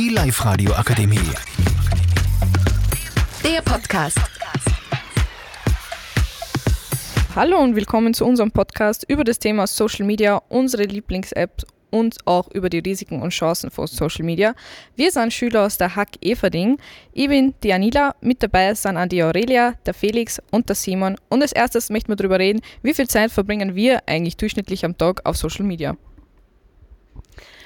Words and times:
Die 0.00 0.08
Live-Radio 0.08 0.72
Akademie. 0.72 1.18
Der 3.44 3.60
Podcast. 3.60 4.18
Hallo 7.36 7.58
und 7.58 7.76
willkommen 7.76 8.14
zu 8.14 8.24
unserem 8.24 8.50
Podcast 8.50 9.04
über 9.08 9.24
das 9.24 9.38
Thema 9.38 9.66
Social 9.66 10.06
Media, 10.06 10.40
unsere 10.48 10.84
Lieblings-Apps 10.84 11.66
und 11.90 12.16
auch 12.24 12.50
über 12.52 12.70
die 12.70 12.78
Risiken 12.78 13.20
und 13.20 13.28
Chancen 13.28 13.70
von 13.70 13.88
Social 13.88 14.24
Media. 14.24 14.54
Wir 14.96 15.10
sind 15.10 15.34
Schüler 15.34 15.66
aus 15.66 15.76
der 15.76 15.94
Hack 15.94 16.12
Everding. 16.22 16.78
Ich 17.12 17.28
bin 17.28 17.52
die 17.62 17.74
Anila, 17.74 18.14
mit 18.22 18.42
dabei 18.42 18.72
sind 18.72 18.96
auch 18.96 19.04
die 19.04 19.22
Aurelia, 19.22 19.74
der 19.84 19.92
Felix 19.92 20.40
und 20.50 20.66
der 20.70 20.76
Simon. 20.76 21.18
Und 21.28 21.42
als 21.42 21.52
erstes 21.52 21.90
möchten 21.90 22.08
wir 22.08 22.16
darüber 22.16 22.38
reden, 22.38 22.62
wie 22.80 22.94
viel 22.94 23.06
Zeit 23.06 23.32
verbringen 23.32 23.74
wir 23.74 24.00
eigentlich 24.08 24.38
durchschnittlich 24.38 24.82
am 24.82 24.96
Tag 24.96 25.20
auf 25.26 25.36
Social 25.36 25.66
Media. 25.66 25.94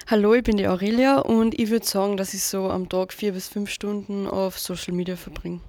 Hallo, 0.07 0.35
ich 0.35 0.43
bin 0.43 0.59
die 0.59 0.69
Aurelia 0.69 1.21
und 1.21 1.59
ich 1.59 1.71
würde 1.71 1.87
sagen, 1.87 2.19
dass 2.19 2.35
ich 2.35 2.43
so 2.43 2.69
am 2.69 2.91
Tag 2.91 3.11
vier 3.11 3.33
bis 3.33 3.49
fünf 3.49 3.71
Stunden 3.71 4.27
auf 4.27 4.59
Social 4.59 4.93
Media 4.93 5.17
verbringe. 5.17 5.61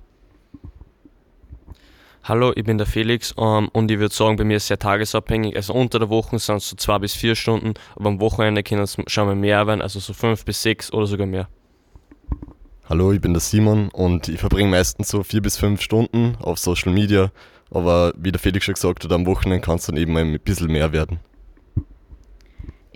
Hallo, 2.22 2.52
ich 2.54 2.66
bin 2.66 2.78
der 2.78 2.86
Felix 2.86 3.34
ähm, 3.38 3.70
und 3.72 3.90
ich 3.90 3.98
würde 3.98 4.14
sagen, 4.14 4.36
bei 4.36 4.44
mir 4.44 4.58
ist 4.58 4.64
es 4.64 4.68
sehr 4.68 4.80
tagesabhängig. 4.80 5.56
Also 5.56 5.74
unter 5.74 6.00
der 6.00 6.10
Woche 6.10 6.38
sind 6.38 6.58
es 6.58 6.70
so 6.70 6.76
zwei 6.76 7.00
bis 7.00 7.14
vier 7.14 7.34
Stunden, 7.36 7.76
aber 7.96 8.10
am 8.10 8.20
Wochenende 8.20 8.62
können 8.62 8.82
es 8.82 8.98
schon 9.08 9.26
mal 9.26 9.36
mehr 9.36 9.68
werden, 9.68 9.82
also 9.82 10.02
so 10.02 10.12
fünf 10.12 10.44
bis 10.44 10.62
sechs 10.62 10.92
oder 10.92 11.08
sogar 11.08 11.28
mehr. 11.28 11.48
Hallo, 12.90 13.14
ich 13.14 13.22
bin 13.22 13.32
der 13.32 13.40
Simon 13.40 13.88
und 13.94 14.28
ich 14.28 14.42
verbringe 14.42 14.70
meistens 14.70 15.08
so 15.08 15.24
vier 15.24 15.42
bis 15.42 15.56
fünf 15.56 15.82
Stunden 15.82 16.36
auf 16.42 16.60
Social 16.60 16.92
Media, 16.92 17.32
aber 17.72 18.12
wie 18.18 18.34
der 18.34 18.42
Felix 18.42 18.66
schon 18.66 18.74
gesagt 18.74 19.06
hat, 19.06 19.14
am 19.14 19.26
Wochenende 19.28 19.64
kann 19.64 19.78
es 19.78 19.86
dann 19.86 19.96
eben 19.96 20.18
ein 20.18 20.38
bisschen 20.42 20.68
mehr 20.68 20.92
werden. 20.92 21.22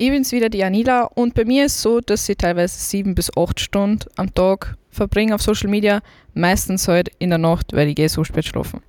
Ich 0.02 0.12
bin's 0.12 0.32
wieder, 0.32 0.48
die 0.48 0.64
Anila, 0.64 1.04
und 1.04 1.34
bei 1.34 1.44
mir 1.44 1.66
ist 1.66 1.76
es 1.76 1.82
so, 1.82 2.00
dass 2.00 2.30
ich 2.30 2.38
teilweise 2.38 2.80
sieben 2.80 3.16
bis 3.16 3.30
acht 3.36 3.60
Stunden 3.60 4.08
am 4.16 4.34
Tag 4.34 4.78
verbringe 4.92 5.36
auf 5.36 5.42
Social 5.42 5.70
Media, 5.70 6.00
meistens 6.34 6.88
halt 6.88 7.12
in 7.20 7.32
der 7.32 7.38
Nacht, 7.38 7.74
weil 7.74 7.90
ich 7.90 7.96
gehe 7.96 8.08
so 8.08 8.24
spät 8.24 8.46
schlafen. 8.46 8.82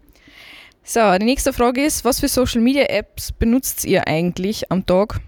So, 0.84 1.00
die 1.18 1.24
nächste 1.24 1.52
Frage 1.52 1.84
ist, 1.84 2.04
was 2.04 2.20
für 2.20 2.28
Social 2.28 2.60
Media 2.60 2.84
Apps 2.84 3.32
benutzt 3.32 3.84
ihr 3.86 4.06
eigentlich 4.06 4.70
am 4.70 4.86
Tag? 4.86 5.18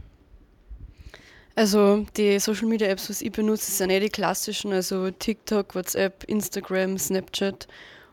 Also 1.57 2.07
die 2.17 2.39
Social 2.39 2.69
Media 2.69 2.87
Apps, 2.87 3.11
was 3.11 3.21
ich 3.21 3.33
benutze, 3.33 3.73
sind 3.73 3.91
eh 3.91 3.99
die 3.99 4.09
klassischen, 4.09 4.73
also 4.73 5.11
TikTok, 5.11 5.75
WhatsApp, 5.75 6.23
Instagram, 6.29 6.97
Snapchat 6.97 7.67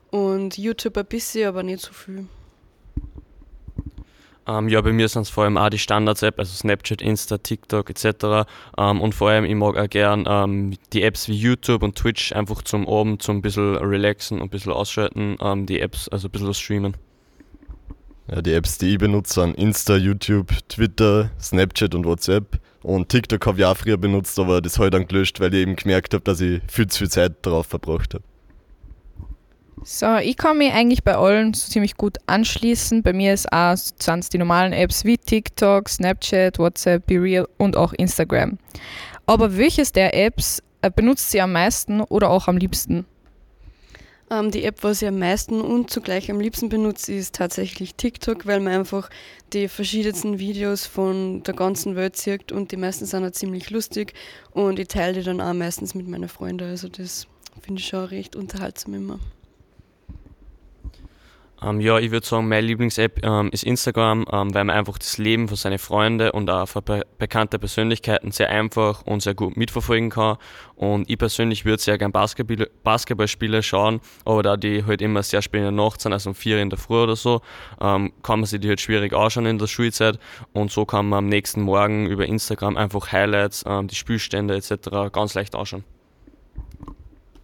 und 0.10 0.58
YouTube 0.58 0.98
ein 0.98 1.06
bisschen, 1.06 1.48
aber 1.48 1.62
nicht 1.62 1.82
so 1.82 1.94
viel. 1.94 2.26
Ähm, 4.50 4.68
ja, 4.68 4.82
bei 4.82 4.92
mir 4.92 5.08
sind 5.08 5.24
es 5.24 5.30
vor 5.30 5.44
allem 5.44 5.58
auch 5.58 5.70
die 5.70 5.78
Standards-App, 5.78 6.40
also 6.40 6.52
Snapchat, 6.54 7.02
Insta, 7.02 7.38
TikTok 7.38 7.90
etc. 7.92 8.48
Ähm, 8.78 9.00
und 9.00 9.14
vor 9.14 9.30
allem, 9.30 9.46
ich 9.46 9.54
mag 9.54 9.78
auch 9.78 9.90
gern 9.90 10.26
ähm, 10.28 10.74
die 10.92 11.04
Apps 11.04 11.28
wie 11.28 11.36
YouTube 11.36 11.84
und 11.84 11.96
Twitch 11.96 12.34
einfach 12.34 12.64
zum 12.64 12.88
Abend 12.88 13.22
zum 13.22 13.38
ein 13.38 13.42
bisschen 13.44 13.76
relaxen 13.76 14.40
und 14.40 14.48
ein 14.48 14.50
bisschen 14.50 14.72
ausschalten, 14.72 15.38
ähm, 15.40 15.68
die 15.68 15.80
Apps, 15.80 16.10
also 16.10 16.28
ein 16.28 16.32
bisschen 16.32 16.54
streamen. 16.56 16.98
Ja, 18.28 18.42
die 18.42 18.54
Apps, 18.54 18.80
die 18.80 18.94
ich 18.94 18.98
benutze, 18.98 19.42
sind 19.42 19.56
Insta, 19.58 19.98
YouTube, 19.98 20.52
Twitter, 20.68 21.30
Snapchat 21.40 21.94
und 21.94 22.06
WhatsApp. 22.06 22.60
Und 22.82 23.10
TikTok 23.10 23.46
habe 23.46 23.60
ich 23.60 23.66
auch 23.66 23.78
früher 23.78 23.98
benutzt, 23.98 24.40
aber 24.40 24.62
das 24.62 24.78
habe 24.78 24.88
ich 24.88 24.92
dann 24.92 25.08
gelöscht, 25.08 25.40
weil 25.40 25.54
ich 25.54 25.62
eben 25.62 25.76
gemerkt 25.76 26.14
habe, 26.14 26.24
dass 26.24 26.42
ich 26.42 26.62
viel 26.68 26.88
zu 26.88 27.00
viel 27.00 27.10
Zeit 27.10 27.34
darauf 27.44 27.68
verbracht 27.68 28.16
habe. 28.16 28.24
So, 29.84 30.18
ich 30.18 30.38
kann 30.38 30.58
mich 30.58 30.74
eigentlich 30.74 31.04
bei 31.04 31.16
allen 31.16 31.54
so 31.54 31.70
ziemlich 31.70 31.96
gut 31.96 32.18
anschließen. 32.28 33.02
Bei 33.02 33.14
mir 33.14 33.34
ist 33.34 33.52
auch 33.52 33.76
die 34.32 34.38
normalen 34.38 34.74
Apps 34.74 35.06
wie 35.06 35.18
TikTok, 35.18 35.90
Snapchat, 35.90 36.60
WhatsApp, 36.60 37.06
BeReal 37.08 37.48
und 37.58 37.78
auch 37.78 37.94
Instagram. 37.94 38.58
Aber 39.26 39.58
welches 39.58 39.92
der 39.92 40.16
Apps 40.16 40.62
äh, 40.82 40.92
benutzt 40.92 41.32
sie 41.32 41.42
am 41.42 41.54
meisten 41.54 42.02
oder 42.02 42.30
auch 42.30 42.48
am 42.48 42.58
liebsten? 42.58 43.06
Ähm, 44.32 44.52
die 44.52 44.64
App, 44.64 44.84
was 44.84 45.02
ich 45.02 45.08
am 45.08 45.18
meisten 45.18 45.62
und 45.62 45.90
zugleich 45.90 46.30
am 46.30 46.40
liebsten 46.40 46.70
benutze, 46.70 47.14
ist 47.14 47.36
tatsächlich 47.36 47.96
TikTok, 47.96 48.46
weil 48.46 48.60
man 48.60 48.74
einfach 48.74 49.10
die 49.54 49.68
verschiedensten 49.68 50.40
Videos 50.40 50.86
von 50.86 51.42
der 51.44 51.56
ganzen 51.56 51.96
Welt 51.96 52.16
sieht 52.16 52.52
und 52.52 52.72
die 52.72 52.78
meisten 52.78 53.06
sind 53.06 53.26
auch 53.26 53.32
ziemlich 53.32 53.70
lustig 53.72 54.14
und 54.52 54.78
ich 54.78 54.88
teile 54.88 55.14
die 55.14 55.24
dann 55.24 55.42
auch 55.42 55.54
meistens 55.54 55.96
mit 55.96 56.08
meinen 56.08 56.30
Freunden. 56.30 56.70
Also 56.70 56.90
das 56.90 57.28
finde 57.62 57.82
ich 57.82 57.88
schon 57.88 58.06
recht 58.06 58.36
unterhaltsam 58.36 58.94
immer. 58.94 59.20
Ähm, 61.62 61.82
ja, 61.82 62.00
ich 62.00 62.12
würde 62.12 62.26
sagen, 62.26 62.48
meine 62.48 62.66
Lieblings-App 62.68 63.26
ähm, 63.26 63.50
ist 63.52 63.64
Instagram, 63.64 64.26
ähm, 64.32 64.54
weil 64.54 64.64
man 64.64 64.76
einfach 64.76 64.98
das 64.98 65.18
Leben 65.18 65.48
von 65.48 65.58
seinen 65.58 65.78
Freunden 65.78 66.30
und 66.30 66.50
auch 66.50 66.68
von 66.68 66.84
be 66.84 67.06
bekannten 67.18 67.60
Persönlichkeiten 67.60 68.32
sehr 68.32 68.50
einfach 68.50 69.02
und 69.06 69.22
sehr 69.22 69.34
gut 69.34 69.58
mitverfolgen 69.58 70.10
kann. 70.10 70.38
Und 70.76 71.10
ich 71.10 71.18
persönlich 71.18 71.66
würde 71.66 71.82
sehr 71.82 71.98
gerne 71.98 72.14
Basketball 72.14 72.70
Basketballspiele 72.84 73.62
schauen, 73.62 74.00
aber 74.24 74.42
da 74.42 74.56
die 74.56 74.86
halt 74.86 75.02
immer 75.02 75.22
sehr 75.22 75.42
spät 75.42 75.60
in 75.60 75.64
der 75.64 75.72
Nacht 75.72 76.00
sind, 76.00 76.14
also 76.14 76.30
um 76.30 76.36
vier 76.36 76.62
in 76.62 76.70
der 76.70 76.80
Früh 76.80 77.04
oder 77.04 77.18
so, 77.18 77.42
ähm, 77.82 78.14
kann 78.24 78.40
man 78.40 78.46
sich 78.46 78.62
die 78.62 78.70
halt 78.70 78.80
schwierig 78.80 79.14
anschauen 79.14 79.46
in 79.46 79.58
der 79.58 79.68
Schulzeit. 79.68 80.18
Und 80.54 80.72
so 80.72 80.86
kann 80.86 81.10
man 81.10 81.20
am 81.20 81.26
nächsten 81.28 81.62
Morgen 81.62 82.08
über 82.08 82.26
Instagram 82.26 82.78
einfach 82.78 83.12
Highlights, 83.12 83.66
ähm, 83.68 83.88
die 83.88 83.96
Spielstände 83.96 84.56
etc. 84.56 85.12
ganz 85.12 85.34
leicht 85.34 85.56
anschauen. 85.56 85.84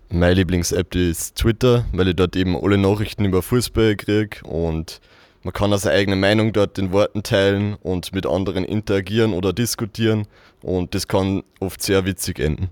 Meine 0.10 0.36
Lieblings-App 0.36 0.96
ist 0.96 1.36
Twitter, 1.36 1.86
weil 1.92 2.10
ich 2.10 2.16
dort 2.16 2.36
eben 2.36 2.56
alle 2.56 2.78
Nachrichten 2.78 3.26
über 3.26 3.42
Fußball 3.42 3.96
kriege 3.96 4.46
und 4.46 5.02
man 5.44 5.54
kann 5.54 5.74
auch 5.74 5.78
seine 5.78 5.96
eigene 5.96 6.16
Meinung 6.16 6.54
dort 6.54 6.78
in 6.78 6.92
Worten 6.92 7.24
teilen 7.24 7.76
und 7.82 8.14
mit 8.14 8.26
anderen 8.26 8.66
interagieren 8.66 9.34
oder 9.34 9.52
diskutieren 9.52 10.28
und 10.62 10.94
das 10.94 11.08
kann 11.08 11.44
oft 11.60 11.82
sehr 11.82 12.06
witzig 12.06 12.40
enden. 12.40 12.70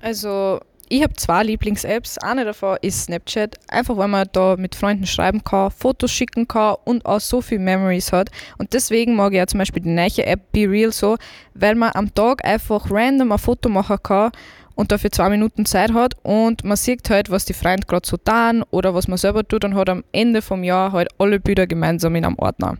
Also, 0.00 0.60
ich 0.88 1.02
habe 1.02 1.14
zwei 1.14 1.44
Lieblings-Apps. 1.44 2.18
Eine 2.18 2.44
davon 2.44 2.76
ist 2.82 3.04
Snapchat, 3.04 3.56
einfach 3.68 3.96
weil 3.96 4.08
man 4.08 4.28
da 4.32 4.56
mit 4.58 4.74
Freunden 4.74 5.06
schreiben 5.06 5.42
kann, 5.42 5.70
Fotos 5.70 6.10
schicken 6.10 6.46
kann 6.46 6.76
und 6.84 7.06
auch 7.06 7.20
so 7.20 7.40
viel 7.40 7.60
Memories 7.60 8.12
hat. 8.12 8.30
Und 8.58 8.74
deswegen 8.74 9.14
mag 9.16 9.32
ich 9.32 9.38
ja 9.38 9.46
zum 9.46 9.58
Beispiel 9.58 9.82
die 9.82 9.88
neue 9.88 10.26
App 10.26 10.52
Be 10.52 10.68
Real 10.68 10.92
so, 10.92 11.16
weil 11.54 11.76
man 11.76 11.92
am 11.94 12.12
Tag 12.12 12.44
einfach 12.44 12.90
random 12.90 13.32
ein 13.32 13.38
Foto 13.38 13.68
machen 13.68 13.96
kann 14.02 14.32
und 14.74 14.92
dafür 14.92 15.10
zwei 15.10 15.28
Minuten 15.28 15.66
Zeit 15.66 15.92
hat 15.92 16.14
und 16.22 16.64
man 16.64 16.76
sieht 16.76 17.08
halt, 17.10 17.30
was 17.30 17.44
die 17.44 17.52
Freunde 17.52 17.86
gerade 17.86 18.06
so 18.06 18.16
tun 18.16 18.64
oder 18.70 18.94
was 18.94 19.08
man 19.08 19.18
selber 19.18 19.46
tut 19.46 19.64
und 19.64 19.74
hat 19.74 19.88
am 19.88 20.04
Ende 20.12 20.42
vom 20.42 20.64
Jahr 20.64 20.92
halt 20.92 21.08
alle 21.18 21.40
Bilder 21.40 21.66
gemeinsam 21.66 22.14
in 22.16 22.24
einem 22.24 22.38
Ordner. 22.38 22.78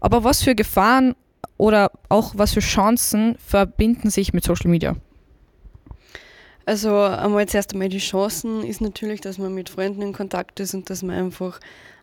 Aber 0.00 0.24
was 0.24 0.42
für 0.42 0.54
Gefahren 0.54 1.14
oder 1.58 1.90
auch 2.08 2.32
was 2.36 2.54
für 2.54 2.60
Chancen 2.60 3.36
verbinden 3.38 4.10
sich 4.10 4.32
mit 4.32 4.44
Social 4.44 4.70
Media? 4.70 4.96
Also 6.64 7.00
einmal 7.00 7.46
zuerst 7.48 7.72
einmal 7.72 7.88
die 7.88 7.98
Chancen 7.98 8.64
ist 8.64 8.80
natürlich, 8.80 9.20
dass 9.20 9.38
man 9.38 9.54
mit 9.54 9.68
Freunden 9.68 10.02
in 10.02 10.12
Kontakt 10.12 10.60
ist 10.60 10.74
und 10.74 10.88
dass 10.90 11.02
man 11.02 11.16
einfach 11.16 11.58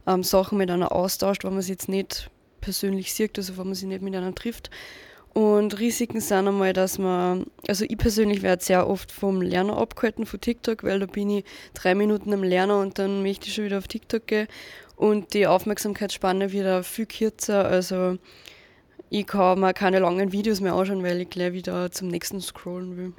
ähm, 0.05 0.23
Sachen 0.23 0.57
miteinander 0.57 0.91
austauscht, 0.91 1.43
wenn 1.43 1.53
man 1.53 1.61
sich 1.61 1.71
jetzt 1.71 1.89
nicht 1.89 2.29
persönlich 2.61 3.13
sieht, 3.13 3.37
also 3.37 3.57
wenn 3.57 3.67
man 3.67 3.75
sich 3.75 3.87
nicht 3.87 4.01
miteinander 4.01 4.35
trifft. 4.35 4.69
Und 5.33 5.79
Risiken 5.79 6.21
sind 6.21 6.47
einmal, 6.47 6.73
dass 6.73 6.97
man, 6.97 7.45
also 7.67 7.85
ich 7.87 7.97
persönlich 7.97 8.41
werde 8.41 8.63
sehr 8.63 8.87
oft 8.87 9.11
vom 9.11 9.41
Lerner 9.41 9.77
abgehalten 9.77 10.25
von 10.25 10.41
TikTok, 10.41 10.83
weil 10.83 10.99
da 10.99 11.05
bin 11.05 11.29
ich 11.29 11.45
drei 11.73 11.95
Minuten 11.95 12.33
am 12.33 12.43
Lerner 12.43 12.79
und 12.79 12.97
dann 12.97 13.21
möchte 13.21 13.47
ich 13.47 13.53
schon 13.53 13.65
wieder 13.65 13.77
auf 13.77 13.87
TikTok 13.87 14.25
gehen 14.25 14.47
und 14.95 15.33
die 15.33 15.47
Aufmerksamkeitsspanne 15.47 16.51
wieder 16.51 16.83
viel 16.83 17.05
kürzer. 17.05 17.65
Also 17.65 18.17
ich 19.09 19.27
kann 19.27 19.59
mir 19.59 19.73
keine 19.73 19.99
langen 19.99 20.31
Videos 20.31 20.61
mehr 20.61 20.73
anschauen, 20.73 21.03
weil 21.03 21.21
ich 21.21 21.29
gleich 21.29 21.53
wieder 21.53 21.91
zum 21.91 22.09
nächsten 22.09 22.41
scrollen 22.41 22.97
will. 22.97 23.13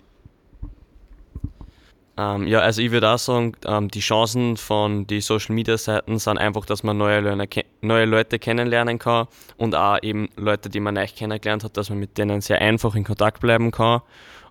Ähm, 2.21 2.47
ja, 2.47 2.59
also 2.59 2.83
ich 2.83 2.91
würde 2.91 3.09
auch 3.09 3.19
sagen, 3.19 3.53
ähm, 3.65 3.89
die 3.89 4.01
Chancen 4.01 4.59
von 4.59 5.07
den 5.07 5.23
Social 5.23 5.55
Media 5.55 5.79
Seiten 5.79 6.19
sind 6.19 6.37
einfach, 6.37 6.67
dass 6.67 6.83
man 6.83 6.99
neue, 6.99 7.21
Leute, 7.21 7.65
neue 7.81 8.05
Leute 8.05 8.39
kennenlernen 8.39 8.99
kann 8.99 9.27
und 9.57 9.75
auch 9.75 9.99
eben 10.03 10.29
Leute, 10.37 10.69
die 10.69 10.81
man 10.81 10.95
neu 10.95 11.07
kennengelernt 11.07 11.65
hat, 11.65 11.79
dass 11.79 11.89
man 11.89 11.99
mit 11.99 12.19
denen 12.19 12.43
sehr 12.43 12.61
einfach 12.61 12.95
in 12.95 13.05
Kontakt 13.05 13.41
bleiben 13.41 13.71
kann. 13.71 14.03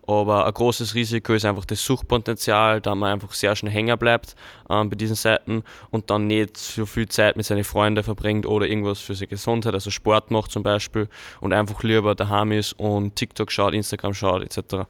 Aber 0.07 0.47
ein 0.47 0.53
großes 0.53 0.95
Risiko 0.95 1.33
ist 1.33 1.45
einfach 1.45 1.65
das 1.65 1.83
Suchpotenzial, 1.83 2.81
da 2.81 2.95
man 2.95 3.13
einfach 3.13 3.33
sehr 3.33 3.55
schnell 3.55 3.71
hängen 3.71 3.99
bleibt 3.99 4.35
ähm, 4.67 4.89
bei 4.89 4.95
diesen 4.95 5.15
Seiten 5.15 5.61
und 5.91 6.09
dann 6.09 6.25
nicht 6.25 6.57
so 6.57 6.87
viel 6.87 7.07
Zeit 7.07 7.37
mit 7.37 7.45
seinen 7.45 7.63
Freunden 7.63 8.03
verbringt 8.03 8.47
oder 8.47 8.65
irgendwas 8.65 8.99
für 8.99 9.13
seine 9.13 9.27
Gesundheit, 9.27 9.75
also 9.75 9.91
Sport 9.91 10.31
macht 10.31 10.51
zum 10.51 10.63
Beispiel 10.63 11.07
und 11.39 11.53
einfach 11.53 11.83
lieber 11.83 12.15
daheim 12.15 12.51
ist 12.51 12.73
und 12.79 13.15
TikTok 13.15 13.51
schaut, 13.51 13.75
Instagram 13.75 14.15
schaut 14.15 14.41
etc. 14.41 14.87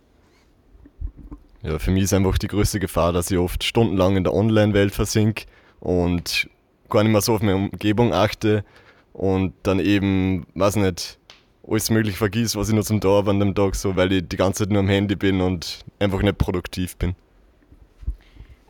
Ja, 1.62 1.78
für 1.78 1.92
mich 1.92 2.04
ist 2.04 2.14
einfach 2.14 2.38
die 2.38 2.48
größte 2.48 2.80
Gefahr, 2.80 3.12
dass 3.12 3.30
ich 3.32 3.38
oft 3.38 3.64
stundenlang 3.64 4.16
in 4.16 4.24
der 4.24 4.34
Online-Welt 4.34 4.94
versink 4.94 5.46
und 5.82 6.50
gar 6.90 7.04
nicht 7.04 7.12
mehr 7.12 7.22
so 7.22 7.36
auf 7.36 7.42
meine 7.42 7.56
Umgebung 7.56 8.14
achte 8.14 8.64
und 9.12 9.54
dann 9.64 9.80
eben, 9.80 10.46
weiß 10.56 10.78
nicht, 10.78 11.20
alles 11.68 11.90
möglich 11.90 12.18
vergiss, 12.18 12.56
was 12.56 12.70
ich 12.70 12.76
noch 12.76 12.84
zum 12.84 13.02
Tag 13.02 13.12
habe 13.12 13.32
an 13.32 13.40
dem 13.40 13.56
Tag, 13.56 13.76
so, 13.76 13.96
weil 13.96 14.12
ich 14.12 14.28
die 14.28 14.38
ganze 14.38 14.64
Zeit 14.64 14.72
nur 14.72 14.80
am 14.80 14.88
Handy 14.88 15.16
bin 15.16 15.42
und 15.42 15.86
einfach 16.00 16.22
nicht 16.22 16.38
produktiv 16.38 16.96
bin. 16.98 17.16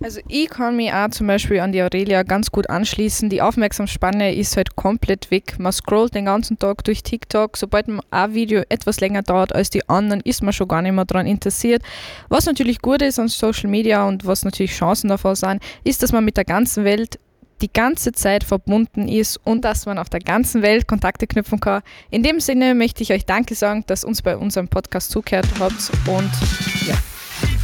Also 0.02 0.22
ich 0.30 0.50
kann 0.50 0.78
mich 0.78 0.94
auch 0.94 1.10
zum 1.10 1.28
Beispiel 1.28 1.60
an 1.60 1.74
die 1.74 1.82
Aurelia 1.82 2.24
ganz 2.24 2.52
gut 2.52 2.70
anschließen. 2.70 3.30
Die 3.30 3.42
Aufmerksamsspanne 3.42 4.34
ist 4.34 4.56
halt 4.56 4.78
komplett 4.78 5.30
weg. 5.30 5.60
Man 5.60 5.74
scrollt 5.74 6.16
den 6.16 6.26
ganzen 6.26 6.58
Tag 6.58 6.86
durch 6.86 7.04
TikTok. 7.04 7.58
Sobald 7.58 7.88
ein 7.88 8.34
Video 8.34 8.64
etwas 8.70 9.02
länger 9.02 9.24
dauert 9.24 9.54
als 9.54 9.70
die 9.70 9.88
anderen, 9.90 10.22
ist 10.22 10.42
man 10.42 10.54
schon 10.54 10.70
gar 10.70 10.82
nicht 10.82 10.94
mehr 10.94 11.04
daran 11.04 11.28
interessiert. 11.28 11.84
Was 12.30 12.46
natürlich 12.46 12.80
gut 12.80 13.02
ist 13.02 13.20
an 13.20 13.28
Social 13.28 13.70
Media 13.70 14.08
und 14.08 14.26
was 14.26 14.46
natürlich 14.46 14.72
Chancen 14.72 15.10
davon 15.10 15.36
sind, 15.36 15.62
ist, 15.84 16.02
dass 16.02 16.14
man 16.14 16.24
mit 16.24 16.38
der 16.38 16.46
ganzen 16.46 16.86
Welt 16.86 17.20
die 17.62 17.72
ganze 17.72 18.14
Zeit 18.14 18.46
verbunden 18.46 19.10
ist 19.10 19.38
und 19.44 19.66
dass 19.66 19.86
man 19.86 19.98
auf 19.98 20.10
der 20.10 20.22
ganzen 20.22 20.62
Welt 20.62 20.88
Kontakte 20.88 21.28
knüpfen 21.28 21.60
kann. 21.60 21.82
In 22.10 22.24
dem 22.24 22.40
Sinne 22.40 22.74
möchte 22.74 23.04
ich 23.04 23.12
euch 23.12 23.26
Danke 23.26 23.54
sagen, 23.54 23.84
dass 23.88 24.06
uns 24.06 24.22
bei 24.22 24.38
unserem 24.38 24.70
Podcast 24.70 25.12
zugehört 25.12 25.48
habt 25.60 25.92
und 26.08 26.32
ja. 26.88 26.96